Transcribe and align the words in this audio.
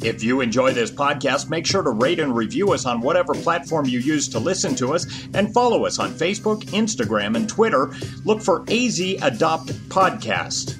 If 0.00 0.22
you 0.22 0.40
enjoy 0.40 0.72
this 0.72 0.92
podcast, 0.92 1.50
make 1.50 1.66
sure 1.66 1.82
to 1.82 1.90
rate 1.90 2.20
and 2.20 2.34
review 2.34 2.72
us 2.72 2.86
on 2.86 3.00
whatever 3.00 3.34
platform 3.34 3.86
you 3.86 3.98
use 3.98 4.28
to 4.28 4.38
listen 4.38 4.76
to 4.76 4.94
us 4.94 5.06
and 5.34 5.52
follow 5.52 5.86
us 5.86 5.98
on 5.98 6.12
Facebook, 6.12 6.62
Instagram, 6.66 7.36
and 7.36 7.48
Twitter. 7.48 7.92
Look 8.24 8.40
for 8.40 8.62
AZ 8.70 9.00
Adopt 9.00 9.66
Podcast. 9.88 10.76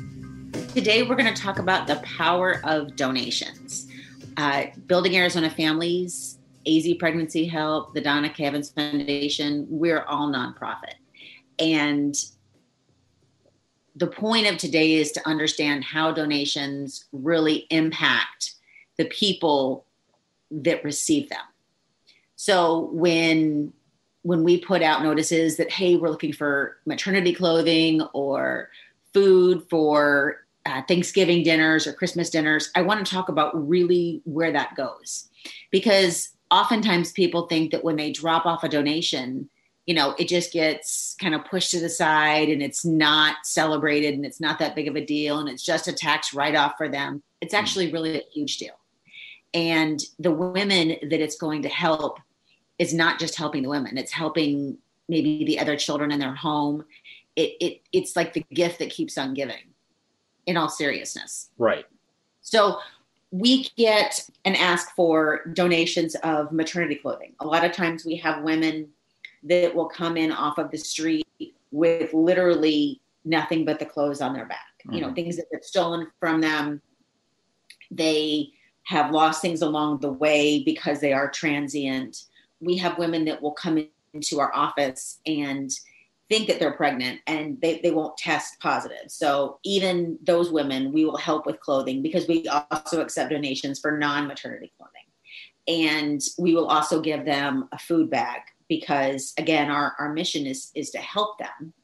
Today, 0.73 1.03
we're 1.03 1.17
going 1.17 1.33
to 1.33 1.43
talk 1.43 1.59
about 1.59 1.89
the 1.89 1.97
power 1.97 2.61
of 2.63 2.95
donations. 2.95 3.89
Uh, 4.37 4.67
Building 4.87 5.17
Arizona 5.17 5.51
Families, 5.51 6.39
AZ 6.69 6.87
Pregnancy 7.01 7.45
Help, 7.45 7.95
the 7.95 8.01
Donna 8.01 8.29
K. 8.29 8.45
Evans 8.45 8.71
Foundation, 8.71 9.67
we're 9.69 10.05
all 10.05 10.31
nonprofit. 10.31 10.95
And 11.59 12.15
the 13.97 14.07
point 14.07 14.47
of 14.47 14.59
today 14.59 14.95
is 14.95 15.11
to 15.11 15.29
understand 15.29 15.83
how 15.83 16.13
donations 16.13 17.07
really 17.11 17.67
impact 17.71 18.55
the 18.99 19.07
people 19.07 19.87
that 20.51 20.85
receive 20.85 21.29
them. 21.31 21.41
So 22.37 22.91
when 22.93 23.73
when 24.23 24.45
we 24.45 24.61
put 24.61 24.83
out 24.83 25.03
notices 25.03 25.57
that 25.57 25.71
hey 25.71 25.97
we're 25.97 26.11
looking 26.11 26.33
for 26.33 26.77
maternity 26.85 27.33
clothing 27.33 28.03
or 28.13 28.69
food 29.15 29.65
for 29.71 30.45
uh, 30.67 30.83
Thanksgiving 30.87 31.43
dinners 31.43 31.87
or 31.87 31.93
Christmas 31.93 32.29
dinners, 32.29 32.71
I 32.75 32.83
want 32.83 33.05
to 33.05 33.11
talk 33.11 33.29
about 33.29 33.69
really 33.69 34.21
where 34.25 34.53
that 34.53 34.75
goes 34.77 35.29
because 35.71 36.31
oftentimes 36.51 37.13
people 37.13 37.47
think 37.47 37.71
that 37.71 37.85
when 37.85 37.97
they 37.97 38.11
drop 38.11 38.45
off 38.45 38.65
a 38.65 38.69
donation, 38.69 39.49
you 39.87 39.95
know, 39.95 40.15
it 40.19 40.29
just 40.29 40.53
gets 40.53 41.17
kind 41.21 41.35
of 41.35 41.45
pushed 41.45 41.71
to 41.71 41.81
the 41.81 41.89
side 41.89 42.49
and 42.49 42.63
it's 42.63 42.85
not 42.85 43.37
celebrated 43.45 44.15
and 44.15 44.27
it's 44.27 44.41
not 44.41 44.59
that 44.59 44.75
big 44.75 44.89
of 44.89 44.97
a 44.97 45.05
deal 45.05 45.39
and 45.39 45.49
it's 45.49 45.63
just 45.63 45.89
a 45.89 45.93
tax 45.93 46.35
write 46.35 46.55
off 46.55 46.75
for 46.77 46.89
them. 46.89 47.23
It's 47.41 47.55
actually 47.55 47.93
really 47.93 48.19
a 48.19 48.23
huge 48.33 48.59
deal 48.59 48.78
and 49.55 50.01
the 50.19 50.31
women 50.31 50.97
that 51.03 51.21
it's 51.21 51.37
going 51.37 51.63
to 51.63 51.69
help 51.69 52.19
is 52.79 52.95
not 52.95 53.19
just 53.19 53.37
helping 53.37 53.63
the 53.63 53.69
women 53.69 53.97
it's 53.99 54.13
helping 54.13 54.79
maybe 55.09 55.45
the 55.45 55.59
other 55.59 55.77
children 55.77 56.11
in 56.11 56.21
their 56.21 56.35
home. 56.35 56.85
It, 57.37 57.57
it 57.61 57.81
it's 57.93 58.17
like 58.17 58.33
the 58.33 58.45
gift 58.53 58.79
that 58.81 58.91
keeps 58.91 59.17
on 59.17 59.35
giving 59.35 59.73
in 60.47 60.57
all 60.57 60.69
seriousness. 60.69 61.51
Right. 61.59 61.87
So 62.43 62.79
we 63.31 63.69
get 63.77 64.29
and 64.45 64.57
ask 64.57 64.95
for 64.95 65.47
donations 65.53 66.15
of 66.17 66.53
maternity 66.53 66.97
clothing. 66.97 67.35
A 67.41 67.47
lot 67.47 67.65
of 67.65 67.73
times 67.73 68.05
we 68.05 68.17
have 68.17 68.43
women 68.43 68.89
that 69.45 69.75
will 69.75 69.89
come 69.89 70.17
in 70.17 70.33
off 70.33 70.59
of 70.59 70.71
the 70.71 70.79
street 70.79 71.27
with 71.71 72.13
literally 72.13 73.01
nothing 73.25 73.65
but 73.65 73.79
the 73.79 73.85
clothes 73.85 74.21
on 74.21 74.33
their 74.33 74.47
back. 74.47 74.59
Mm-hmm. 74.81 74.95
you 74.95 75.01
know 75.01 75.09
mm-hmm. 75.09 75.15
things 75.15 75.37
that 75.37 75.51
get 75.51 75.65
stolen 75.65 76.09
from 76.21 76.41
them. 76.41 76.83
They 77.91 78.51
have 78.89 79.11
lost 79.11 79.43
things 79.43 79.61
along 79.61 79.99
the 79.99 80.11
way 80.11 80.63
because 80.65 80.99
they 80.99 81.13
are 81.13 81.31
transient. 81.31 82.25
We 82.61 82.79
have 82.79 82.97
women 82.97 83.27
that 83.27 83.43
will 83.43 83.53
come 83.53 83.87
into 84.15 84.41
our 84.41 84.55
office 84.55 85.19
and 85.27 85.71
think 86.31 86.49
that 86.49 86.59
they're 86.59 86.73
pregnant 86.73 87.21
and 87.27 87.61
they, 87.61 87.81
they 87.83 87.91
won't 87.91 88.17
test 88.17 88.59
positive. 88.61 89.09
So 89.09 89.59
even 89.63 90.19
those 90.23 90.51
women, 90.51 90.91
we 90.91 91.05
will 91.05 91.19
help 91.19 91.45
with 91.45 91.61
clothing 91.61 92.01
because 92.01 92.27
we 92.27 92.49
also 92.49 93.03
accept 93.03 93.31
donations 93.31 93.79
for 93.79 93.99
non-maternity 93.99 94.73
clothing. 94.79 95.03
And 95.85 96.23
we 96.39 96.55
will 96.55 96.69
also 96.69 97.03
give 97.03 97.27
them 97.27 97.69
a 97.73 97.79
food 97.79 98.09
bag 98.09 98.41
because 98.71 99.35
again, 99.37 99.71
our, 99.71 99.97
our 99.99 100.15
mission 100.15 100.47
is, 100.47 100.73
is 100.75 100.91
to 100.93 100.99
help 100.99 101.39
them 101.39 101.75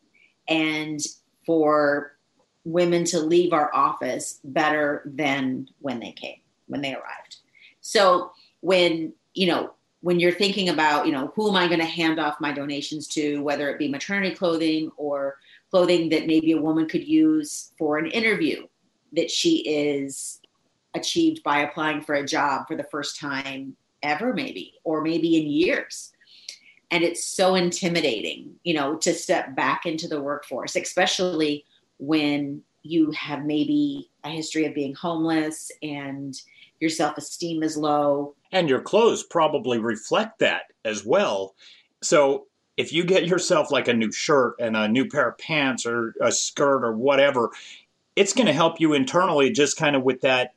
and 0.48 1.00
for 1.44 2.16
women 2.64 3.04
to 3.04 3.20
leave 3.20 3.52
our 3.52 3.74
office 3.74 4.40
better 4.42 5.02
than 5.04 5.68
when 5.80 6.00
they 6.00 6.12
came 6.12 6.38
when 6.66 6.80
they 6.80 6.94
arrived. 6.94 7.36
So 7.80 8.32
when, 8.60 9.12
you 9.34 9.46
know, 9.46 9.74
when 10.00 10.20
you're 10.20 10.32
thinking 10.32 10.68
about, 10.68 11.06
you 11.06 11.12
know, 11.12 11.32
who 11.34 11.48
am 11.48 11.56
I 11.56 11.66
going 11.66 11.80
to 11.80 11.86
hand 11.86 12.20
off 12.20 12.40
my 12.40 12.52
donations 12.52 13.08
to, 13.08 13.42
whether 13.42 13.70
it 13.70 13.78
be 13.78 13.88
maternity 13.88 14.34
clothing 14.34 14.90
or 14.96 15.36
clothing 15.70 16.10
that 16.10 16.26
maybe 16.26 16.52
a 16.52 16.60
woman 16.60 16.86
could 16.86 17.06
use 17.06 17.72
for 17.78 17.98
an 17.98 18.06
interview 18.06 18.66
that 19.14 19.30
she 19.30 19.58
is 19.68 20.40
achieved 20.94 21.42
by 21.42 21.60
applying 21.60 22.00
for 22.00 22.16
a 22.16 22.26
job 22.26 22.68
for 22.68 22.76
the 22.76 22.84
first 22.84 23.18
time 23.18 23.76
ever, 24.02 24.32
maybe, 24.34 24.74
or 24.84 25.00
maybe 25.00 25.36
in 25.36 25.46
years. 25.46 26.12
And 26.90 27.02
it's 27.02 27.24
so 27.24 27.54
intimidating, 27.54 28.54
you 28.62 28.74
know, 28.74 28.96
to 28.96 29.14
step 29.14 29.56
back 29.56 29.86
into 29.86 30.06
the 30.06 30.20
workforce, 30.20 30.76
especially 30.76 31.64
when 31.98 32.62
you 32.82 33.10
have 33.12 33.44
maybe 33.44 34.10
a 34.22 34.28
history 34.28 34.66
of 34.66 34.74
being 34.74 34.94
homeless 34.94 35.72
and 35.82 36.38
your 36.80 36.90
self 36.90 37.16
esteem 37.18 37.62
is 37.62 37.76
low. 37.76 38.34
And 38.52 38.68
your 38.68 38.80
clothes 38.80 39.22
probably 39.22 39.78
reflect 39.78 40.38
that 40.40 40.64
as 40.84 41.04
well. 41.04 41.54
So 42.02 42.46
if 42.76 42.92
you 42.92 43.04
get 43.04 43.26
yourself 43.26 43.70
like 43.70 43.88
a 43.88 43.94
new 43.94 44.12
shirt 44.12 44.56
and 44.58 44.76
a 44.76 44.88
new 44.88 45.08
pair 45.08 45.28
of 45.28 45.38
pants 45.38 45.86
or 45.86 46.14
a 46.20 46.32
skirt 46.32 46.84
or 46.84 46.92
whatever, 46.92 47.50
it's 48.16 48.32
going 48.32 48.46
to 48.46 48.52
help 48.52 48.80
you 48.80 48.92
internally 48.92 49.50
just 49.50 49.76
kind 49.76 49.96
of 49.96 50.02
with 50.02 50.20
that 50.22 50.54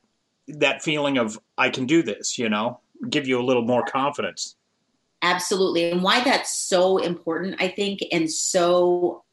that 0.47 0.81
feeling 0.81 1.17
of 1.17 1.37
I 1.57 1.69
can 1.69 1.85
do 1.85 2.01
this, 2.01 2.37
you 2.37 2.49
know, 2.49 2.79
give 3.09 3.27
you 3.27 3.39
a 3.39 3.43
little 3.43 3.63
more 3.63 3.83
confidence. 3.83 4.55
Absolutely. 5.21 5.91
And 5.91 6.03
why 6.03 6.23
that's 6.23 6.55
so 6.55 6.97
important, 6.97 7.55
I 7.59 7.67
think, 7.67 8.01
and 8.11 8.31
so 8.31 9.23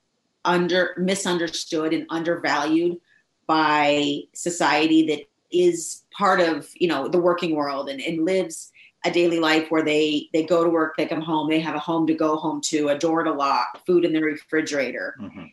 under 0.44 0.94
misunderstood 0.98 1.92
and 1.92 2.06
undervalued 2.10 3.00
by 3.46 4.22
society 4.34 5.06
that 5.06 5.28
is 5.50 6.02
part 6.10 6.40
of 6.40 6.68
you 6.74 6.88
know 6.88 7.08
the 7.08 7.18
working 7.18 7.54
world 7.54 7.88
and, 7.88 8.00
and 8.00 8.24
lives 8.24 8.72
a 9.04 9.10
daily 9.10 9.38
life 9.38 9.70
where 9.70 9.82
they 9.82 10.28
they 10.32 10.44
go 10.44 10.64
to 10.64 10.70
work 10.70 10.96
they 10.96 11.06
come 11.06 11.20
home 11.20 11.48
they 11.48 11.60
have 11.60 11.74
a 11.74 11.80
home 11.80 12.06
to 12.06 12.14
go 12.14 12.36
home 12.36 12.60
to 12.60 12.88
a 12.88 12.98
door 12.98 13.22
to 13.22 13.32
lock 13.32 13.84
food 13.86 14.04
in 14.04 14.12
the 14.12 14.22
refrigerator 14.22 15.14
mm-hmm. 15.20 15.44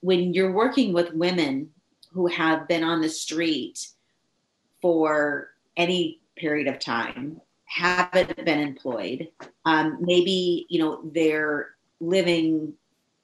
when 0.00 0.34
you're 0.34 0.52
working 0.52 0.92
with 0.92 1.14
women 1.14 1.70
who 2.12 2.26
have 2.26 2.66
been 2.66 2.82
on 2.82 3.00
the 3.00 3.08
street 3.08 3.88
for 4.80 5.50
any 5.76 6.20
period 6.36 6.66
of 6.66 6.78
time 6.78 7.40
haven't 7.64 8.44
been 8.44 8.60
employed 8.60 9.28
um, 9.64 9.98
maybe 10.00 10.66
you 10.68 10.78
know 10.78 11.00
they're 11.12 11.70
living 12.00 12.72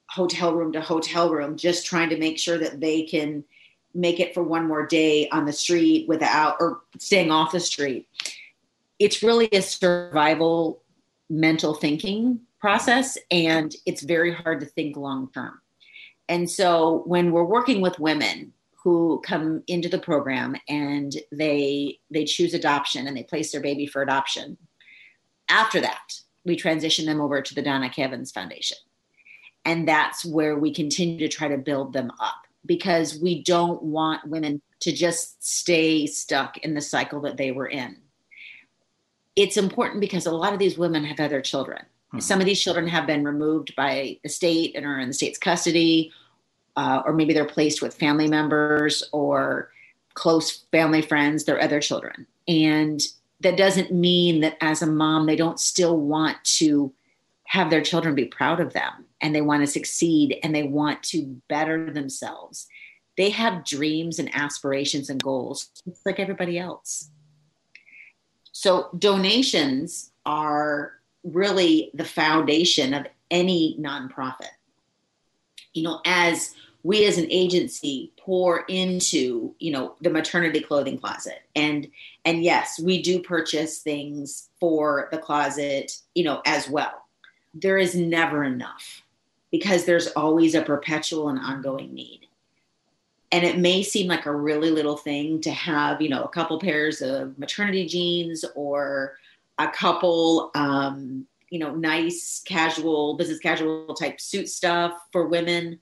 hotel 0.09 0.53
room 0.53 0.71
to 0.71 0.81
hotel 0.81 1.31
room 1.31 1.57
just 1.57 1.85
trying 1.85 2.09
to 2.09 2.17
make 2.17 2.37
sure 2.37 2.57
that 2.57 2.79
they 2.79 3.03
can 3.03 3.43
make 3.93 4.19
it 4.19 4.33
for 4.33 4.43
one 4.43 4.67
more 4.67 4.85
day 4.85 5.29
on 5.29 5.45
the 5.45 5.53
street 5.53 6.07
without 6.07 6.57
or 6.59 6.81
staying 6.97 7.31
off 7.31 7.51
the 7.51 7.59
street. 7.59 8.07
It's 8.99 9.23
really 9.23 9.49
a 9.51 9.61
survival 9.61 10.81
mental 11.29 11.73
thinking 11.73 12.39
process 12.59 13.17
and 13.31 13.75
it's 13.85 14.01
very 14.03 14.33
hard 14.33 14.59
to 14.61 14.65
think 14.65 14.95
long 14.95 15.29
term. 15.33 15.59
And 16.29 16.49
so 16.49 17.03
when 17.05 17.31
we're 17.31 17.43
working 17.43 17.81
with 17.81 17.99
women 17.99 18.53
who 18.83 19.21
come 19.25 19.63
into 19.67 19.87
the 19.87 19.99
program 19.99 20.55
and 20.67 21.15
they 21.31 21.99
they 22.11 22.25
choose 22.25 22.53
adoption 22.53 23.07
and 23.07 23.15
they 23.15 23.23
place 23.23 23.51
their 23.51 23.61
baby 23.61 23.87
for 23.87 24.01
adoption. 24.01 24.57
After 25.49 25.79
that, 25.81 26.13
we 26.43 26.55
transition 26.55 27.05
them 27.05 27.21
over 27.21 27.41
to 27.41 27.55
the 27.55 27.61
Donna 27.61 27.89
K. 27.89 28.03
Evans 28.03 28.31
Foundation. 28.31 28.77
And 29.65 29.87
that's 29.87 30.25
where 30.25 30.57
we 30.57 30.73
continue 30.73 31.17
to 31.19 31.29
try 31.29 31.47
to 31.47 31.57
build 31.57 31.93
them 31.93 32.11
up 32.19 32.42
because 32.65 33.19
we 33.19 33.43
don't 33.43 33.81
want 33.81 34.27
women 34.27 34.61
to 34.81 34.91
just 34.91 35.43
stay 35.45 36.05
stuck 36.05 36.57
in 36.59 36.73
the 36.73 36.81
cycle 36.81 37.21
that 37.21 37.37
they 37.37 37.51
were 37.51 37.67
in. 37.67 37.97
It's 39.35 39.57
important 39.57 40.01
because 40.01 40.25
a 40.25 40.31
lot 40.31 40.53
of 40.53 40.59
these 40.59 40.77
women 40.77 41.03
have 41.05 41.19
other 41.19 41.41
children. 41.41 41.85
Hmm. 42.11 42.19
Some 42.19 42.39
of 42.39 42.45
these 42.45 42.61
children 42.61 42.87
have 42.87 43.07
been 43.07 43.23
removed 43.23 43.75
by 43.75 44.19
the 44.23 44.29
state 44.29 44.75
and 44.75 44.85
are 44.85 44.99
in 44.99 45.07
the 45.07 45.13
state's 45.13 45.39
custody, 45.39 46.11
uh, 46.75 47.01
or 47.05 47.13
maybe 47.13 47.33
they're 47.33 47.45
placed 47.45 47.81
with 47.81 47.95
family 47.95 48.27
members 48.27 49.03
or 49.11 49.69
close 50.13 50.65
family 50.71 51.01
friends, 51.01 51.43
their 51.43 51.61
other 51.61 51.79
children. 51.79 52.27
And 52.47 53.01
that 53.39 53.57
doesn't 53.57 53.91
mean 53.91 54.41
that 54.41 54.57
as 54.61 54.81
a 54.81 54.87
mom, 54.87 55.25
they 55.25 55.35
don't 55.35 55.59
still 55.59 55.97
want 55.97 56.37
to 56.43 56.93
have 57.53 57.69
their 57.69 57.83
children 57.83 58.15
be 58.15 58.25
proud 58.25 58.59
of 58.59 58.73
them 58.73 59.05
and 59.21 59.35
they 59.35 59.41
want 59.41 59.61
to 59.61 59.67
succeed 59.67 60.39
and 60.41 60.55
they 60.55 60.63
want 60.63 61.03
to 61.03 61.39
better 61.47 61.93
themselves. 61.93 62.65
They 63.15 63.29
have 63.29 63.63
dreams 63.63 64.17
and 64.17 64.35
aspirations 64.35 65.07
and 65.07 65.21
goals, 65.21 65.69
just 65.87 66.03
like 66.03 66.19
everybody 66.19 66.57
else. 66.57 67.11
So, 68.53 68.89
donations 68.97 70.11
are 70.25 70.93
really 71.23 71.91
the 71.93 72.05
foundation 72.05 72.95
of 72.95 73.05
any 73.29 73.77
nonprofit. 73.79 74.55
You 75.73 75.83
know, 75.83 76.01
as 76.07 76.55
we 76.81 77.05
as 77.05 77.19
an 77.19 77.27
agency 77.29 78.13
pour 78.17 78.61
into 78.67 79.53
you 79.59 79.71
know 79.71 79.93
the 80.01 80.09
maternity 80.09 80.59
clothing 80.59 80.97
closet 80.97 81.43
and 81.55 81.87
and 82.25 82.43
yes 82.43 82.79
we 82.79 83.01
do 83.01 83.21
purchase 83.21 83.79
things 83.79 84.49
for 84.59 85.07
the 85.11 85.17
closet 85.17 85.93
you 86.13 86.25
know 86.25 86.41
as 86.45 86.69
well 86.69 87.02
there 87.53 87.77
is 87.77 87.95
never 87.95 88.43
enough 88.43 89.03
because 89.51 89.85
there's 89.85 90.07
always 90.07 90.55
a 90.55 90.61
perpetual 90.61 91.29
and 91.29 91.39
ongoing 91.39 91.93
need 91.93 92.27
and 93.31 93.43
it 93.43 93.57
may 93.57 93.81
seem 93.81 94.07
like 94.07 94.25
a 94.25 94.35
really 94.35 94.69
little 94.69 94.97
thing 94.97 95.41
to 95.41 95.51
have 95.51 96.01
you 96.01 96.09
know 96.09 96.23
a 96.23 96.29
couple 96.29 96.59
pairs 96.59 97.01
of 97.01 97.37
maternity 97.37 97.85
jeans 97.85 98.45
or 98.55 99.15
a 99.59 99.67
couple 99.67 100.51
um, 100.55 101.25
you 101.49 101.59
know 101.59 101.73
nice 101.75 102.41
casual 102.45 103.15
business 103.15 103.39
casual 103.39 103.93
type 103.93 104.19
suit 104.19 104.49
stuff 104.49 104.93
for 105.11 105.27
women 105.27 105.79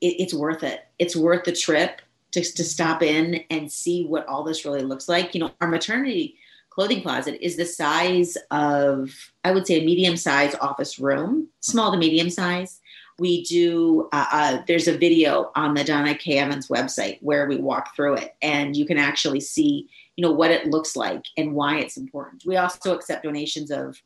it, 0.00 0.20
it's 0.20 0.34
worth 0.34 0.62
it. 0.62 0.86
It's 0.98 1.16
worth 1.16 1.44
the 1.44 1.52
trip 1.52 2.00
to, 2.32 2.40
to 2.40 2.64
stop 2.64 3.02
in 3.02 3.44
and 3.50 3.70
see 3.70 4.06
what 4.06 4.26
all 4.26 4.44
this 4.44 4.64
really 4.64 4.82
looks 4.82 5.08
like. 5.08 5.34
You 5.34 5.40
know, 5.40 5.50
our 5.60 5.68
maternity 5.68 6.36
clothing 6.76 7.00
closet 7.00 7.42
is 7.42 7.56
the 7.56 7.64
size 7.64 8.36
of, 8.50 9.10
I 9.42 9.50
would 9.50 9.66
say, 9.66 9.80
a 9.80 9.84
medium 9.84 10.14
size 10.14 10.54
office 10.56 10.98
room, 10.98 11.48
small 11.60 11.90
to 11.90 11.96
medium 11.96 12.28
size. 12.28 12.80
We 13.18 13.44
do, 13.44 14.10
uh, 14.12 14.26
uh, 14.30 14.62
there's 14.68 14.86
a 14.86 14.98
video 14.98 15.50
on 15.56 15.72
the 15.72 15.82
Donna 15.82 16.14
K. 16.14 16.36
Evans 16.36 16.68
website 16.68 17.16
where 17.22 17.48
we 17.48 17.56
walk 17.56 17.96
through 17.96 18.16
it 18.16 18.36
and 18.42 18.76
you 18.76 18.84
can 18.84 18.98
actually 18.98 19.40
see, 19.40 19.88
you 20.16 20.22
know, 20.22 20.32
what 20.32 20.50
it 20.50 20.66
looks 20.66 20.96
like 20.96 21.24
and 21.38 21.54
why 21.54 21.78
it's 21.78 21.96
important. 21.96 22.44
We 22.44 22.58
also 22.58 22.94
accept 22.94 23.24
donations 23.24 23.70
of, 23.70 23.96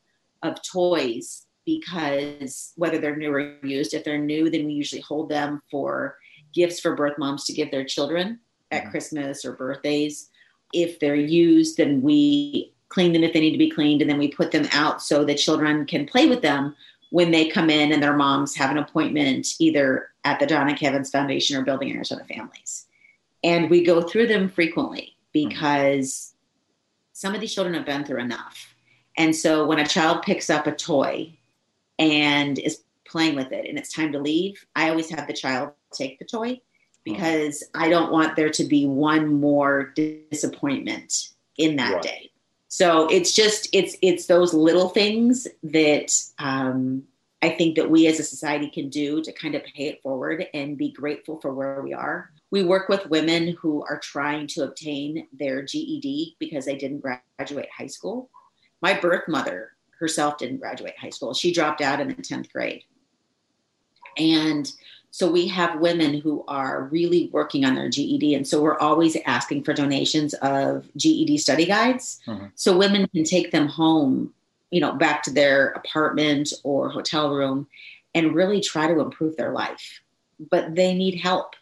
of 0.41 0.63
toys 0.63 1.47
because 1.65 2.71
whether 2.77 2.99
they're 2.99 3.17
new 3.17 3.33
or 3.33 3.57
used, 3.65 3.93
if 3.93 4.05
they're 4.05 4.17
new, 4.17 4.49
then 4.49 4.65
we 4.65 4.71
usually 4.71 5.01
hold 5.01 5.27
them 5.27 5.61
for 5.69 6.15
gifts 6.53 6.79
for 6.79 6.95
birth 6.95 7.17
moms 7.17 7.43
to 7.45 7.53
give 7.53 7.69
their 7.69 7.83
children 7.83 8.39
at 8.71 8.83
mm-hmm. 8.83 8.91
Christmas 8.91 9.43
or 9.43 9.57
birthdays. 9.57 10.29
If 10.73 10.99
they're 10.99 11.15
used, 11.15 11.77
then 11.77 12.01
we 12.01 12.73
clean 12.89 13.13
them 13.13 13.23
if 13.23 13.33
they 13.33 13.39
need 13.39 13.51
to 13.51 13.57
be 13.57 13.71
cleaned, 13.71 14.01
and 14.01 14.09
then 14.09 14.19
we 14.19 14.27
put 14.27 14.51
them 14.51 14.67
out 14.73 15.01
so 15.01 15.23
the 15.23 15.35
children 15.35 15.85
can 15.85 16.05
play 16.05 16.27
with 16.27 16.41
them 16.41 16.75
when 17.11 17.31
they 17.31 17.49
come 17.49 17.69
in 17.69 17.91
and 17.91 18.01
their 18.01 18.15
moms 18.15 18.55
have 18.55 18.71
an 18.71 18.77
appointment 18.77 19.47
either 19.59 20.09
at 20.23 20.39
the 20.39 20.45
Donna 20.45 20.75
K. 20.75 20.87
Evans 20.87 21.09
Foundation 21.09 21.57
or 21.57 21.63
Building 21.63 21.93
Arizona 21.93 22.23
Families. 22.25 22.85
And 23.43 23.69
we 23.69 23.83
go 23.83 24.01
through 24.01 24.27
them 24.27 24.49
frequently 24.49 25.15
because 25.33 26.33
some 27.13 27.35
of 27.35 27.41
these 27.41 27.53
children 27.53 27.75
have 27.75 27.85
been 27.85 28.05
through 28.05 28.21
enough. 28.21 28.75
And 29.17 29.35
so 29.35 29.65
when 29.65 29.79
a 29.79 29.87
child 29.87 30.21
picks 30.21 30.49
up 30.49 30.67
a 30.67 30.71
toy 30.71 31.37
and 31.99 32.57
is 32.59 32.83
playing 33.05 33.35
with 33.35 33.51
it 33.51 33.67
and 33.67 33.77
it's 33.77 33.93
time 33.93 34.11
to 34.13 34.19
leave, 34.19 34.65
I 34.75 34.89
always 34.89 35.09
have 35.09 35.27
the 35.27 35.33
child 35.33 35.71
take 35.93 36.17
the 36.17 36.25
toy 36.25 36.61
because 37.03 37.63
I 37.73 37.89
don't 37.89 38.11
want 38.11 38.35
there 38.35 38.49
to 38.49 38.63
be 38.63 38.85
one 38.85 39.39
more 39.39 39.93
disappointment 39.95 41.29
in 41.57 41.75
that 41.77 41.93
right. 41.93 42.01
day. 42.01 42.31
So 42.67 43.07
it's 43.09 43.33
just 43.33 43.67
it's 43.73 43.97
it's 44.01 44.27
those 44.27 44.53
little 44.53 44.89
things 44.89 45.47
that 45.63 46.17
um, 46.39 47.03
I 47.41 47.49
think 47.49 47.75
that 47.75 47.89
we 47.89 48.07
as 48.07 48.19
a 48.19 48.23
society 48.23 48.69
can 48.69 48.89
do 48.89 49.21
to 49.23 49.31
kind 49.33 49.55
of 49.55 49.63
pay 49.63 49.87
it 49.87 50.01
forward 50.01 50.45
and 50.53 50.77
be 50.77 50.91
grateful 50.91 51.41
for 51.41 51.53
where 51.53 51.81
we 51.81 51.93
are. 51.93 52.31
We 52.51 52.63
work 52.63 52.87
with 52.87 53.07
women 53.07 53.57
who 53.59 53.83
are 53.83 53.99
trying 53.99 54.47
to 54.47 54.63
obtain 54.63 55.27
their 55.33 55.63
GED 55.63 56.35
because 56.39 56.65
they 56.65 56.77
didn't 56.77 56.99
graduate 57.01 57.69
high 57.75 57.87
school. 57.87 58.29
My 58.81 58.97
birth 58.97 59.27
mother 59.27 59.71
herself 59.99 60.37
didn't 60.37 60.59
graduate 60.59 60.97
high 60.97 61.09
school. 61.09 61.33
She 61.33 61.53
dropped 61.53 61.81
out 61.81 61.99
in 61.99 62.09
the 62.09 62.15
10th 62.15 62.51
grade. 62.51 62.83
And 64.17 64.71
so 65.11 65.29
we 65.29 65.45
have 65.47 65.81
women 65.81 66.19
who 66.21 66.43
are 66.47 66.85
really 66.85 67.29
working 67.33 67.65
on 67.65 67.75
their 67.75 67.89
GED. 67.89 68.33
And 68.33 68.47
so 68.47 68.61
we're 68.61 68.79
always 68.79 69.17
asking 69.25 69.63
for 69.63 69.73
donations 69.73 70.33
of 70.35 70.87
GED 70.95 71.37
study 71.37 71.65
guides. 71.65 72.21
Mm-hmm. 72.25 72.45
So 72.55 72.77
women 72.77 73.07
can 73.09 73.25
take 73.25 73.51
them 73.51 73.67
home, 73.67 74.33
you 74.71 74.79
know, 74.79 74.93
back 74.93 75.21
to 75.23 75.31
their 75.31 75.71
apartment 75.71 76.53
or 76.63 76.89
hotel 76.89 77.29
room 77.29 77.67
and 78.15 78.33
really 78.33 78.61
try 78.61 78.87
to 78.87 79.01
improve 79.01 79.35
their 79.35 79.51
life. 79.51 79.99
But 80.49 80.75
they 80.75 80.93
need 80.93 81.19
help 81.19 81.55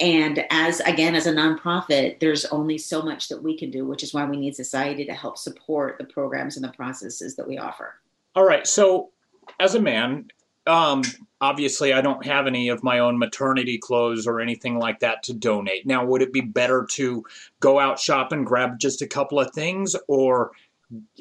and 0.00 0.44
as 0.50 0.80
again 0.80 1.16
as 1.16 1.26
a 1.26 1.32
nonprofit 1.32 2.20
there's 2.20 2.44
only 2.46 2.78
so 2.78 3.02
much 3.02 3.28
that 3.28 3.42
we 3.42 3.58
can 3.58 3.68
do 3.68 3.84
which 3.84 4.04
is 4.04 4.14
why 4.14 4.24
we 4.24 4.36
need 4.36 4.54
society 4.54 5.04
to 5.04 5.12
help 5.12 5.36
support 5.36 5.98
the 5.98 6.04
programs 6.04 6.56
and 6.56 6.64
the 6.64 6.72
processes 6.72 7.34
that 7.34 7.48
we 7.48 7.58
offer 7.58 7.96
all 8.36 8.44
right 8.44 8.66
so 8.66 9.10
as 9.58 9.74
a 9.74 9.80
man 9.80 10.30
um, 10.68 11.02
obviously 11.40 11.92
i 11.92 12.00
don't 12.00 12.24
have 12.26 12.46
any 12.46 12.68
of 12.68 12.82
my 12.82 12.98
own 12.98 13.18
maternity 13.18 13.78
clothes 13.78 14.26
or 14.26 14.40
anything 14.40 14.78
like 14.78 15.00
that 15.00 15.22
to 15.22 15.32
donate. 15.32 15.86
Now 15.86 16.04
would 16.04 16.22
it 16.22 16.32
be 16.32 16.40
better 16.40 16.86
to 16.92 17.24
go 17.60 17.78
out 17.78 17.98
shop 17.98 18.32
and 18.32 18.46
grab 18.46 18.78
just 18.78 19.02
a 19.02 19.06
couple 19.06 19.40
of 19.40 19.52
things 19.52 19.96
or 20.08 20.52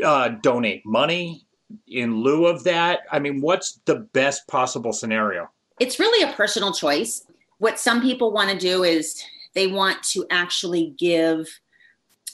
uh, 0.03 0.29
donate 0.29 0.85
money 0.85 1.45
in 1.87 2.21
lieu 2.21 2.47
of 2.47 2.63
that? 2.63 3.01
I 3.11 3.19
mean 3.19 3.41
what's 3.41 3.79
the 3.85 3.95
best 3.95 4.47
possible 4.47 4.93
scenario? 4.93 5.49
It's 5.79 5.99
really 5.99 6.27
a 6.27 6.33
personal 6.33 6.73
choice. 6.73 7.25
What 7.59 7.79
some 7.79 8.01
people 8.01 8.31
want 8.31 8.49
to 8.49 8.57
do 8.57 8.83
is 8.83 9.23
they 9.53 9.67
want 9.67 10.03
to 10.03 10.25
actually 10.29 10.93
give 10.97 11.47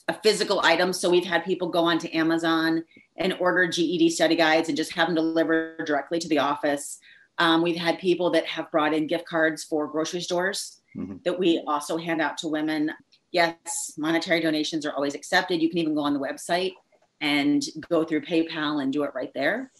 a 0.07 0.13
physical 0.21 0.59
item. 0.61 0.91
So 0.91 1.09
we've 1.09 1.25
had 1.25 1.45
people 1.45 1.69
go 1.69 1.85
onto 1.85 2.09
Amazon 2.13 2.83
and 3.17 3.35
order 3.39 3.67
GED 3.67 4.09
study 4.09 4.35
guides 4.35 4.67
and 4.67 4.77
just 4.77 4.93
have 4.93 5.07
them 5.07 5.15
delivered 5.15 5.85
directly 5.85 6.19
to 6.19 6.27
the 6.27 6.39
office. 6.39 6.99
Um, 7.37 7.61
we've 7.61 7.77
had 7.77 7.99
people 7.99 8.29
that 8.31 8.45
have 8.45 8.69
brought 8.71 8.93
in 8.93 9.07
gift 9.07 9.25
cards 9.25 9.63
for 9.63 9.87
grocery 9.87 10.21
stores 10.21 10.81
mm-hmm. 10.95 11.17
that 11.25 11.39
we 11.39 11.63
also 11.67 11.97
hand 11.97 12.21
out 12.21 12.37
to 12.39 12.47
women. 12.47 12.91
Yes, 13.31 13.93
monetary 13.97 14.41
donations 14.41 14.85
are 14.85 14.93
always 14.93 15.15
accepted. 15.15 15.61
You 15.61 15.69
can 15.69 15.79
even 15.79 15.95
go 15.95 16.01
on 16.01 16.13
the 16.13 16.19
website 16.19 16.73
and 17.21 17.63
go 17.89 18.03
through 18.03 18.21
PayPal 18.21 18.83
and 18.83 18.91
do 18.91 19.03
it 19.03 19.11
right 19.15 19.31
there. 19.33 19.71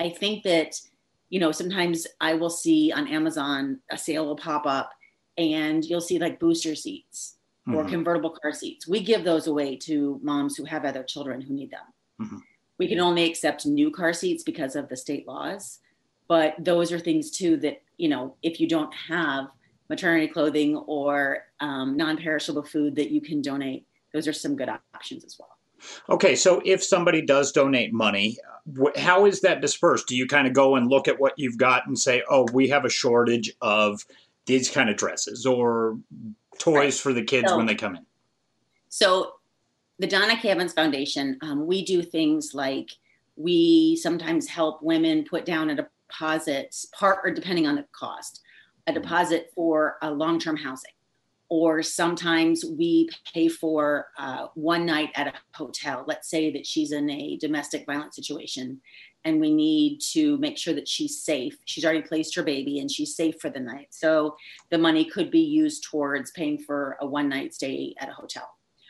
I 0.00 0.08
think 0.08 0.42
that 0.44 0.74
you 1.30 1.38
know, 1.38 1.52
sometimes 1.52 2.06
I 2.20 2.34
will 2.34 2.50
see 2.50 2.92
on 2.92 3.06
Amazon 3.06 3.78
a 3.90 3.96
sale 3.96 4.26
will 4.26 4.36
pop 4.36 4.66
up 4.66 4.90
and 5.38 5.84
you'll 5.84 6.00
see 6.00 6.18
like 6.18 6.40
booster 6.40 6.74
seats 6.74 7.36
mm-hmm. 7.68 7.76
or 7.76 7.84
convertible 7.84 8.30
car 8.30 8.52
seats. 8.52 8.86
We 8.86 9.00
give 9.00 9.24
those 9.24 9.46
away 9.46 9.76
to 9.76 10.20
moms 10.22 10.56
who 10.56 10.64
have 10.64 10.84
other 10.84 11.02
children 11.02 11.40
who 11.40 11.54
need 11.54 11.70
them. 11.70 11.80
Mm-hmm. 12.22 12.36
We 12.78 12.88
can 12.88 13.00
only 13.00 13.24
accept 13.24 13.66
new 13.66 13.90
car 13.90 14.12
seats 14.12 14.42
because 14.42 14.74
of 14.74 14.88
the 14.88 14.96
state 14.96 15.26
laws, 15.26 15.80
but 16.28 16.54
those 16.58 16.92
are 16.92 16.98
things 16.98 17.30
too 17.30 17.56
that, 17.58 17.82
you 17.98 18.08
know, 18.08 18.36
if 18.42 18.58
you 18.58 18.68
don't 18.68 18.92
have 18.94 19.48
maternity 19.88 20.28
clothing 20.28 20.76
or 20.76 21.44
um, 21.60 21.96
non 21.96 22.16
perishable 22.16 22.62
food 22.62 22.96
that 22.96 23.10
you 23.10 23.20
can 23.20 23.42
donate, 23.42 23.86
those 24.14 24.26
are 24.26 24.32
some 24.32 24.56
good 24.56 24.70
options 24.94 25.24
as 25.24 25.36
well. 25.38 25.56
Okay, 26.08 26.36
so 26.36 26.62
if 26.64 26.82
somebody 26.82 27.22
does 27.22 27.52
donate 27.52 27.92
money, 27.92 28.36
how 28.96 29.26
is 29.26 29.40
that 29.40 29.60
dispersed? 29.60 30.06
Do 30.06 30.16
you 30.16 30.26
kind 30.26 30.46
of 30.46 30.52
go 30.52 30.76
and 30.76 30.88
look 30.88 31.08
at 31.08 31.18
what 31.18 31.34
you've 31.36 31.56
got 31.56 31.86
and 31.86 31.98
say, 31.98 32.22
"Oh, 32.30 32.46
we 32.52 32.68
have 32.68 32.84
a 32.84 32.90
shortage 32.90 33.52
of 33.60 34.04
these 34.46 34.70
kind 34.70 34.90
of 34.90 34.96
dresses 34.96 35.46
or 35.46 35.98
toys 36.60 36.74
right. 36.74 36.94
for 36.94 37.12
the 37.12 37.22
kids 37.22 37.48
so, 37.48 37.56
when 37.56 37.66
they 37.66 37.74
come 37.74 37.96
in"? 37.96 38.06
So, 38.88 39.34
the 39.98 40.06
Donna. 40.06 40.38
Evans 40.42 40.72
Foundation, 40.72 41.38
um, 41.42 41.66
we 41.66 41.84
do 41.84 42.02
things 42.02 42.54
like 42.54 42.90
we 43.36 43.96
sometimes 43.96 44.46
help 44.46 44.82
women 44.82 45.24
put 45.24 45.44
down 45.44 45.70
a 45.70 45.74
deposit, 45.74 46.76
part 46.92 47.18
or 47.24 47.32
depending 47.32 47.66
on 47.66 47.74
the 47.74 47.84
cost, 47.92 48.40
a 48.86 48.92
deposit 48.92 49.50
for 49.54 49.96
a 50.02 50.10
long-term 50.10 50.56
housing 50.56 50.92
or 51.50 51.82
sometimes 51.82 52.64
we 52.64 53.08
pay 53.34 53.48
for 53.48 54.06
uh, 54.18 54.46
one 54.54 54.86
night 54.86 55.10
at 55.16 55.26
a 55.26 55.32
hotel. 55.52 56.04
Let's 56.06 56.30
say 56.30 56.52
that 56.52 56.64
she's 56.64 56.92
in 56.92 57.10
a 57.10 57.36
domestic 57.38 57.84
violence 57.86 58.14
situation 58.14 58.80
and 59.24 59.40
we 59.40 59.52
need 59.52 60.00
to 60.12 60.38
make 60.38 60.56
sure 60.56 60.74
that 60.74 60.88
she's 60.88 61.22
safe. 61.22 61.56
She's 61.64 61.84
already 61.84 62.02
placed 62.02 62.34
her 62.36 62.42
baby 62.42 62.78
and 62.78 62.90
she's 62.90 63.14
safe 63.14 63.36
for 63.40 63.50
the 63.50 63.60
night. 63.60 63.88
So 63.90 64.36
the 64.70 64.78
money 64.78 65.04
could 65.04 65.30
be 65.30 65.40
used 65.40 65.84
towards 65.84 66.30
paying 66.30 66.58
for 66.58 66.96
a 67.00 67.06
one 67.06 67.28
night 67.28 67.54
stay 67.54 67.94
at 67.98 68.08
a 68.08 68.12
hotel. 68.12 68.48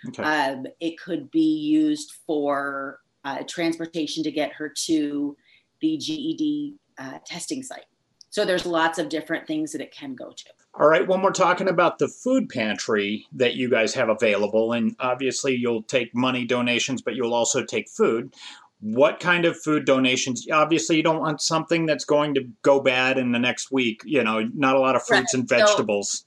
Okay. 0.08 0.22
Um, 0.22 0.66
it 0.80 0.98
could 0.98 1.30
be 1.30 1.58
used 1.58 2.12
for 2.26 3.00
uh, 3.24 3.42
transportation 3.48 4.22
to 4.24 4.30
get 4.30 4.52
her 4.52 4.72
to 4.86 5.36
the 5.80 5.98
GED 5.98 6.76
uh, 6.98 7.18
testing 7.26 7.62
site. 7.62 7.84
So 8.30 8.44
there's 8.44 8.64
lots 8.64 8.98
of 8.98 9.08
different 9.08 9.46
things 9.46 9.72
that 9.72 9.80
it 9.80 9.92
can 9.92 10.14
go 10.14 10.30
to. 10.30 10.44
All 10.78 10.88
right, 10.88 11.06
when 11.06 11.20
we're 11.20 11.32
talking 11.32 11.68
about 11.68 11.98
the 11.98 12.06
food 12.06 12.48
pantry 12.48 13.26
that 13.32 13.54
you 13.54 13.68
guys 13.68 13.92
have 13.94 14.08
available, 14.08 14.72
and 14.72 14.94
obviously 15.00 15.56
you'll 15.56 15.82
take 15.82 16.14
money 16.14 16.44
donations, 16.44 17.02
but 17.02 17.16
you'll 17.16 17.34
also 17.34 17.64
take 17.64 17.88
food 17.88 18.32
what 18.80 19.20
kind 19.20 19.44
of 19.44 19.60
food 19.60 19.84
donations 19.84 20.46
obviously 20.50 20.96
you 20.96 21.02
don't 21.02 21.20
want 21.20 21.40
something 21.40 21.84
that's 21.84 22.04
going 22.04 22.34
to 22.34 22.48
go 22.62 22.80
bad 22.80 23.18
in 23.18 23.30
the 23.30 23.38
next 23.38 23.70
week 23.70 24.02
you 24.04 24.24
know 24.24 24.40
not 24.54 24.74
a 24.74 24.78
lot 24.78 24.96
of 24.96 25.02
fruits 25.02 25.34
right. 25.34 25.40
and 25.40 25.48
vegetables. 25.48 26.10
So, 26.10 26.24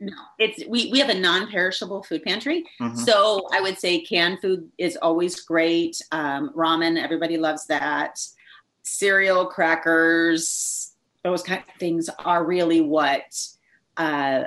no 0.00 0.12
it's 0.38 0.66
we, 0.66 0.90
we 0.90 0.98
have 0.98 1.10
a 1.10 1.18
non-perishable 1.18 2.02
food 2.04 2.22
pantry. 2.22 2.64
Mm-hmm. 2.80 2.96
so 2.96 3.46
i 3.52 3.60
would 3.60 3.78
say 3.78 4.00
canned 4.00 4.40
food 4.40 4.70
is 4.78 4.96
always 4.96 5.40
great. 5.40 6.00
Um, 6.12 6.50
ramen 6.56 7.02
everybody 7.02 7.36
loves 7.36 7.66
that. 7.66 8.18
Cereal 8.84 9.46
crackers 9.46 10.94
those 11.22 11.42
kind 11.42 11.62
of 11.62 11.74
things 11.78 12.10
are 12.18 12.44
really 12.44 12.80
what 12.80 13.38
uh, 13.96 14.44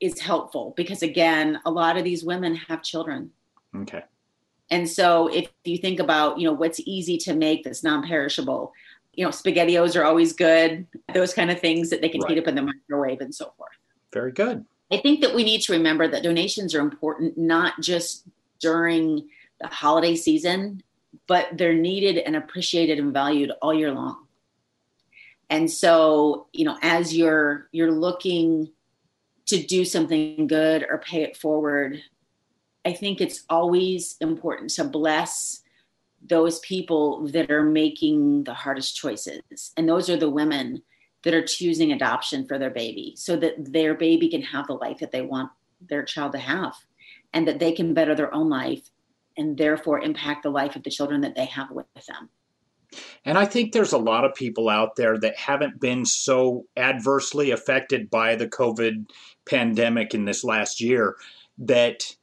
is 0.00 0.18
helpful 0.18 0.72
because 0.76 1.02
again 1.02 1.60
a 1.66 1.70
lot 1.70 1.96
of 1.96 2.04
these 2.04 2.24
women 2.24 2.54
have 2.54 2.82
children. 2.82 3.30
Okay 3.76 4.02
and 4.70 4.88
so 4.88 5.28
if 5.28 5.48
you 5.64 5.78
think 5.78 6.00
about, 6.00 6.38
you 6.38 6.46
know, 6.46 6.52
what's 6.52 6.80
easy 6.80 7.16
to 7.18 7.34
make 7.34 7.64
that's 7.64 7.82
non-perishable, 7.82 8.72
you 9.14 9.24
know, 9.24 9.30
spaghettios 9.30 9.98
are 9.98 10.04
always 10.04 10.32
good, 10.32 10.86
those 11.14 11.34
kind 11.34 11.50
of 11.50 11.60
things 11.60 11.90
that 11.90 12.00
they 12.00 12.08
can 12.08 12.20
right. 12.20 12.32
heat 12.32 12.38
up 12.38 12.46
in 12.46 12.54
the 12.54 12.62
microwave 12.62 13.20
and 13.20 13.34
so 13.34 13.52
forth. 13.56 13.72
Very 14.12 14.32
good. 14.32 14.64
I 14.92 14.98
think 14.98 15.20
that 15.20 15.34
we 15.34 15.44
need 15.44 15.60
to 15.62 15.72
remember 15.72 16.08
that 16.08 16.22
donations 16.22 16.74
are 16.74 16.80
important 16.80 17.36
not 17.36 17.80
just 17.80 18.26
during 18.60 19.28
the 19.60 19.66
holiday 19.66 20.14
season, 20.16 20.82
but 21.26 21.48
they're 21.52 21.74
needed 21.74 22.18
and 22.18 22.36
appreciated 22.36 22.98
and 22.98 23.12
valued 23.12 23.52
all 23.60 23.74
year 23.74 23.92
long. 23.92 24.26
And 25.50 25.70
so, 25.70 26.46
you 26.52 26.64
know, 26.64 26.76
as 26.82 27.16
you're 27.16 27.68
you're 27.72 27.92
looking 27.92 28.70
to 29.46 29.62
do 29.62 29.84
something 29.84 30.46
good 30.46 30.84
or 30.88 30.98
pay 30.98 31.22
it 31.22 31.36
forward, 31.36 32.02
I 32.84 32.92
think 32.92 33.20
it's 33.20 33.44
always 33.48 34.16
important 34.20 34.70
to 34.70 34.84
bless 34.84 35.62
those 36.22 36.58
people 36.60 37.26
that 37.28 37.50
are 37.50 37.64
making 37.64 38.44
the 38.44 38.54
hardest 38.54 38.96
choices. 38.96 39.72
And 39.76 39.88
those 39.88 40.10
are 40.10 40.16
the 40.16 40.30
women 40.30 40.82
that 41.22 41.34
are 41.34 41.44
choosing 41.44 41.92
adoption 41.92 42.46
for 42.46 42.58
their 42.58 42.70
baby 42.70 43.14
so 43.16 43.36
that 43.36 43.72
their 43.72 43.94
baby 43.94 44.28
can 44.28 44.42
have 44.42 44.66
the 44.66 44.74
life 44.74 44.98
that 44.98 45.12
they 45.12 45.22
want 45.22 45.50
their 45.88 46.04
child 46.04 46.32
to 46.32 46.38
have 46.38 46.74
and 47.32 47.46
that 47.46 47.58
they 47.58 47.72
can 47.72 47.94
better 47.94 48.14
their 48.14 48.32
own 48.34 48.48
life 48.48 48.90
and 49.36 49.56
therefore 49.56 50.00
impact 50.00 50.42
the 50.42 50.50
life 50.50 50.76
of 50.76 50.82
the 50.82 50.90
children 50.90 51.20
that 51.20 51.34
they 51.34 51.44
have 51.44 51.70
with 51.70 51.86
them. 52.06 52.28
And 53.24 53.36
I 53.36 53.44
think 53.44 53.72
there's 53.72 53.92
a 53.92 53.98
lot 53.98 54.24
of 54.24 54.34
people 54.34 54.68
out 54.68 54.96
there 54.96 55.18
that 55.18 55.36
haven't 55.36 55.80
been 55.80 56.04
so 56.06 56.64
adversely 56.76 57.50
affected 57.50 58.08
by 58.08 58.34
the 58.34 58.48
COVID 58.48 59.10
pandemic 59.46 60.14
in 60.14 60.24
this 60.24 60.42
last 60.42 60.80
year 60.80 61.16
that 61.58 62.16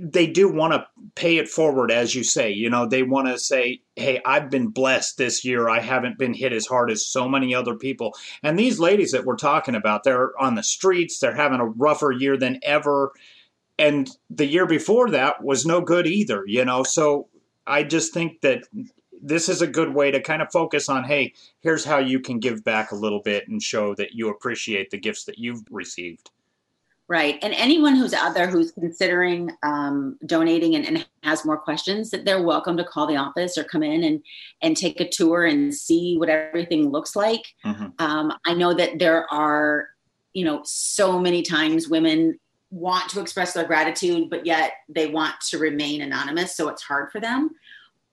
they 0.00 0.26
do 0.26 0.48
want 0.48 0.72
to 0.72 0.86
pay 1.14 1.36
it 1.36 1.48
forward, 1.48 1.90
as 1.90 2.14
you 2.14 2.24
say. 2.24 2.50
You 2.50 2.70
know, 2.70 2.86
they 2.86 3.02
want 3.02 3.28
to 3.28 3.38
say, 3.38 3.82
hey, 3.96 4.20
I've 4.24 4.50
been 4.50 4.68
blessed 4.68 5.18
this 5.18 5.44
year. 5.44 5.68
I 5.68 5.80
haven't 5.80 6.18
been 6.18 6.32
hit 6.32 6.52
as 6.52 6.66
hard 6.66 6.90
as 6.90 7.06
so 7.06 7.28
many 7.28 7.54
other 7.54 7.74
people. 7.74 8.14
And 8.42 8.58
these 8.58 8.80
ladies 8.80 9.12
that 9.12 9.24
we're 9.24 9.36
talking 9.36 9.74
about, 9.74 10.04
they're 10.04 10.38
on 10.40 10.54
the 10.54 10.62
streets, 10.62 11.18
they're 11.18 11.34
having 11.34 11.60
a 11.60 11.66
rougher 11.66 12.12
year 12.12 12.36
than 12.36 12.60
ever. 12.62 13.12
And 13.78 14.08
the 14.30 14.46
year 14.46 14.66
before 14.66 15.10
that 15.10 15.42
was 15.42 15.66
no 15.66 15.80
good 15.80 16.06
either, 16.06 16.44
you 16.46 16.64
know. 16.64 16.82
So 16.82 17.28
I 17.66 17.82
just 17.82 18.14
think 18.14 18.40
that 18.40 18.62
this 19.22 19.48
is 19.48 19.60
a 19.60 19.66
good 19.66 19.94
way 19.94 20.10
to 20.10 20.20
kind 20.20 20.40
of 20.40 20.52
focus 20.52 20.88
on 20.88 21.04
hey, 21.04 21.34
here's 21.60 21.84
how 21.84 21.98
you 21.98 22.20
can 22.20 22.38
give 22.38 22.64
back 22.64 22.90
a 22.90 22.96
little 22.96 23.20
bit 23.20 23.48
and 23.48 23.62
show 23.62 23.94
that 23.96 24.12
you 24.12 24.28
appreciate 24.30 24.90
the 24.90 24.98
gifts 24.98 25.24
that 25.24 25.38
you've 25.38 25.64
received. 25.70 26.30
Right. 27.06 27.38
And 27.42 27.52
anyone 27.54 27.96
who's 27.96 28.14
out 28.14 28.32
there 28.32 28.46
who's 28.46 28.72
considering 28.72 29.50
um, 29.62 30.18
donating 30.24 30.74
and, 30.74 30.86
and, 30.86 31.06
has 31.22 31.44
more 31.44 31.58
questions, 31.58 32.10
that 32.10 32.24
they're 32.24 32.42
welcome 32.42 32.76
to 32.76 32.84
call 32.84 33.06
the 33.06 33.16
office 33.16 33.56
or 33.56 33.64
come 33.64 33.82
in 33.82 34.04
and, 34.04 34.22
and 34.62 34.76
take 34.76 35.00
a 35.00 35.08
tour 35.08 35.44
and 35.44 35.74
see 35.74 36.18
what 36.18 36.28
everything 36.28 36.90
looks 36.90 37.16
like. 37.16 37.54
Mm-hmm. 37.64 37.86
Um, 37.98 38.32
I 38.46 38.52
know 38.52 38.74
that 38.74 38.98
there 38.98 39.30
are, 39.32 39.88
you 40.34 40.44
know, 40.44 40.60
so 40.64 41.18
many 41.18 41.42
times 41.42 41.88
women 41.88 42.38
want 42.70 43.10
to 43.10 43.20
express 43.20 43.52
their 43.52 43.64
gratitude, 43.64 44.28
but 44.28 44.44
yet 44.44 44.72
they 44.88 45.06
want 45.06 45.34
to 45.48 45.58
remain 45.58 46.02
anonymous. 46.02 46.56
So 46.56 46.68
it's 46.68 46.82
hard 46.82 47.10
for 47.12 47.20
them. 47.20 47.50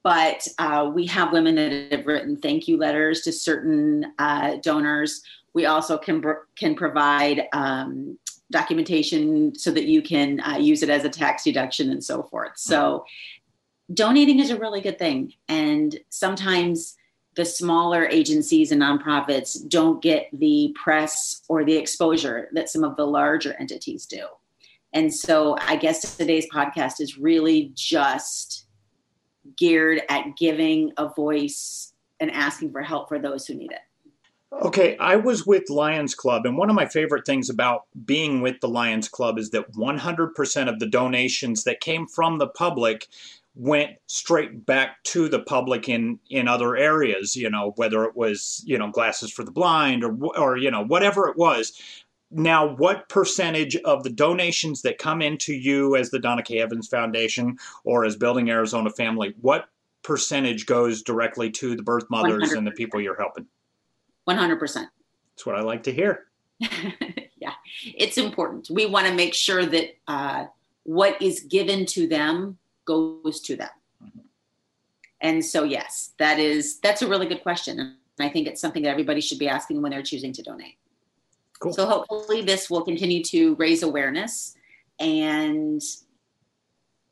But 0.03 0.47
uh, 0.57 0.91
we 0.93 1.05
have 1.07 1.31
women 1.31 1.55
that 1.55 1.91
have 1.91 2.05
written 2.05 2.37
thank 2.37 2.67
you 2.67 2.77
letters 2.77 3.21
to 3.21 3.31
certain 3.31 4.13
uh, 4.19 4.55
donors. 4.61 5.21
We 5.53 5.65
also 5.65 5.97
can, 5.97 6.23
can 6.55 6.75
provide 6.75 7.43
um, 7.53 8.17
documentation 8.51 9.55
so 9.55 9.71
that 9.71 9.85
you 9.85 10.01
can 10.01 10.39
uh, 10.41 10.57
use 10.57 10.83
it 10.83 10.89
as 10.89 11.03
a 11.03 11.09
tax 11.09 11.43
deduction 11.43 11.89
and 11.89 12.03
so 12.03 12.23
forth. 12.23 12.51
So, 12.55 13.05
donating 13.93 14.39
is 14.39 14.51
a 14.51 14.59
really 14.59 14.81
good 14.81 14.99
thing. 14.99 15.33
And 15.47 15.97
sometimes 16.09 16.95
the 17.35 17.45
smaller 17.45 18.05
agencies 18.05 18.71
and 18.71 18.81
nonprofits 18.81 19.67
don't 19.67 20.01
get 20.01 20.27
the 20.33 20.75
press 20.81 21.41
or 21.47 21.65
the 21.65 21.75
exposure 21.75 22.49
that 22.53 22.69
some 22.69 22.83
of 22.83 22.95
the 22.97 23.05
larger 23.05 23.53
entities 23.59 24.05
do. 24.05 24.27
And 24.93 25.13
so, 25.13 25.57
I 25.59 25.77
guess 25.77 26.17
today's 26.17 26.49
podcast 26.49 26.99
is 26.99 27.17
really 27.17 27.71
just 27.75 28.67
geared 29.57 30.01
at 30.09 30.37
giving 30.37 30.91
a 30.97 31.07
voice 31.09 31.93
and 32.19 32.31
asking 32.31 32.71
for 32.71 32.81
help 32.81 33.09
for 33.09 33.19
those 33.19 33.47
who 33.47 33.55
need 33.55 33.71
it. 33.71 33.79
Okay, 34.53 34.97
I 34.97 35.15
was 35.15 35.47
with 35.47 35.69
Lions 35.69 36.13
Club, 36.13 36.45
and 36.45 36.57
one 36.57 36.69
of 36.69 36.75
my 36.75 36.85
favorite 36.85 37.25
things 37.25 37.49
about 37.49 37.85
being 38.05 38.41
with 38.41 38.59
the 38.59 38.67
Lions 38.67 39.07
Club 39.07 39.39
is 39.39 39.51
that 39.51 39.71
100% 39.71 40.69
of 40.69 40.79
the 40.79 40.87
donations 40.87 41.63
that 41.63 41.79
came 41.79 42.05
from 42.05 42.37
the 42.37 42.47
public 42.47 43.07
went 43.55 43.91
straight 44.07 44.65
back 44.65 45.03
to 45.03 45.27
the 45.27 45.39
public 45.39 45.89
in 45.89 46.17
in 46.29 46.47
other 46.47 46.77
areas 46.77 47.35
you 47.35 47.49
know 47.49 47.73
whether 47.75 48.05
it 48.05 48.15
was 48.15 48.63
you 48.65 48.77
know 48.77 48.89
glasses 48.89 49.29
for 49.29 49.43
the 49.43 49.51
blind 49.51 50.05
or 50.05 50.15
or 50.37 50.55
you 50.55 50.71
know 50.71 50.81
whatever 50.85 51.27
it 51.27 51.35
was 51.35 51.73
now 52.31 52.65
what 52.65 53.09
percentage 53.09 53.75
of 53.77 54.03
the 54.03 54.09
donations 54.09 54.83
that 54.83 54.97
come 54.97 55.21
into 55.21 55.53
you 55.53 55.97
as 55.97 56.11
the 56.11 56.19
Donna 56.19 56.41
K 56.41 56.59
Evans 56.59 56.87
Foundation 56.87 57.57
or 57.83 58.05
as 58.05 58.15
Building 58.15 58.49
Arizona 58.49 58.89
Family 58.89 59.35
what 59.41 59.67
percentage 60.01 60.65
goes 60.65 61.03
directly 61.03 61.51
to 61.51 61.75
the 61.75 61.83
birth 61.83 62.05
mothers 62.09 62.53
100%. 62.53 62.57
and 62.57 62.65
the 62.65 62.71
people 62.71 63.01
you're 63.01 63.19
helping 63.19 63.45
100%. 64.27 64.59
That's 65.41 65.45
what 65.45 65.55
I 65.55 65.61
like 65.61 65.83
to 65.83 65.93
hear. 65.93 66.25
yeah, 66.59 67.53
it's 67.83 68.17
important. 68.17 68.69
We 68.69 68.85
want 68.85 69.07
to 69.07 69.13
make 69.13 69.33
sure 69.33 69.65
that 69.65 69.95
uh, 70.07 70.45
what 70.83 71.21
is 71.21 71.41
given 71.41 71.85
to 71.87 72.07
them 72.07 72.57
goes 72.85 73.41
to 73.41 73.55
them. 73.55 73.69
Mm-hmm. 74.03 74.19
And 75.21 75.43
so, 75.43 75.63
yes, 75.63 76.13
that 76.17 76.39
is 76.39 76.79
that's 76.79 77.01
a 77.01 77.07
really 77.07 77.27
good 77.27 77.43
question, 77.43 77.79
and 77.79 77.95
I 78.19 78.29
think 78.29 78.47
it's 78.47 78.61
something 78.61 78.83
that 78.83 78.89
everybody 78.89 79.21
should 79.21 79.39
be 79.39 79.47
asking 79.47 79.81
when 79.81 79.91
they're 79.91 80.03
choosing 80.03 80.33
to 80.33 80.43
donate. 80.43 80.77
Cool. 81.59 81.73
So 81.73 81.85
hopefully, 81.85 82.41
this 82.41 82.69
will 82.69 82.81
continue 82.83 83.23
to 83.25 83.55
raise 83.55 83.83
awareness 83.83 84.55
and 84.99 85.81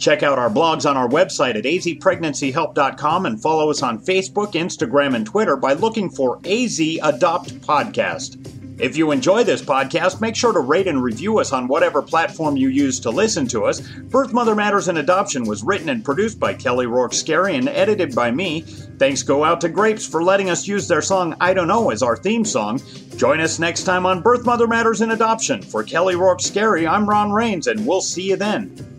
Check 0.00 0.22
out 0.22 0.38
our 0.38 0.48
blogs 0.48 0.88
on 0.88 0.96
our 0.96 1.06
website 1.06 1.56
at 1.56 1.64
azpregnancyhelp.com 1.64 3.26
and 3.26 3.40
follow 3.40 3.70
us 3.70 3.82
on 3.82 4.02
Facebook, 4.02 4.52
Instagram, 4.52 5.14
and 5.14 5.26
Twitter 5.26 5.56
by 5.56 5.74
looking 5.74 6.08
for 6.08 6.40
AZ 6.46 6.80
Adopt 7.02 7.60
Podcast. 7.60 8.46
If 8.80 8.96
you 8.96 9.10
enjoy 9.10 9.44
this 9.44 9.60
podcast, 9.60 10.22
make 10.22 10.34
sure 10.34 10.54
to 10.54 10.60
rate 10.60 10.86
and 10.86 11.02
review 11.02 11.38
us 11.38 11.52
on 11.52 11.68
whatever 11.68 12.00
platform 12.00 12.56
you 12.56 12.68
use 12.68 12.98
to 13.00 13.10
listen 13.10 13.46
to 13.48 13.66
us. 13.66 13.80
Birth 13.80 14.32
Mother 14.32 14.54
Matters 14.54 14.88
and 14.88 14.96
Adoption 14.96 15.44
was 15.44 15.62
written 15.62 15.90
and 15.90 16.02
produced 16.02 16.40
by 16.40 16.54
Kelly 16.54 16.86
Rourke 16.86 17.12
Scarry 17.12 17.58
and 17.58 17.68
edited 17.68 18.14
by 18.14 18.30
me. 18.30 18.62
Thanks 18.62 19.22
go 19.22 19.44
out 19.44 19.60
to 19.60 19.68
Grapes 19.68 20.06
for 20.06 20.22
letting 20.22 20.48
us 20.48 20.66
use 20.66 20.88
their 20.88 21.02
song 21.02 21.36
I 21.42 21.52
Don't 21.52 21.68
Know 21.68 21.90
as 21.90 22.02
our 22.02 22.16
theme 22.16 22.46
song. 22.46 22.80
Join 23.18 23.40
us 23.40 23.58
next 23.58 23.84
time 23.84 24.06
on 24.06 24.22
Birth 24.22 24.46
Mother 24.46 24.66
Matters 24.66 25.02
and 25.02 25.12
Adoption. 25.12 25.60
For 25.60 25.82
Kelly 25.82 26.16
Rourke 26.16 26.40
Scarry, 26.40 26.90
I'm 26.90 27.06
Ron 27.06 27.32
Rains, 27.32 27.66
and 27.66 27.86
we'll 27.86 28.00
see 28.00 28.30
you 28.30 28.36
then. 28.36 28.89